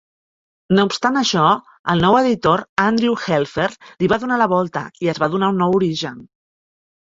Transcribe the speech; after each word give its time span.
No 0.77 0.85
obstant 0.87 1.19
això, 1.21 1.43
el 1.93 2.01
nou 2.07 2.17
editor 2.23 2.65
Andrew 2.85 3.19
Helfer 3.27 3.69
li 3.87 4.11
va 4.15 4.21
donar 4.27 4.43
la 4.45 4.51
volta 4.57 4.87
i 5.07 5.15
es 5.17 5.23
va 5.27 5.33
donar 5.39 5.55
un 5.57 5.65
nou 5.67 5.81
origen. 5.85 6.23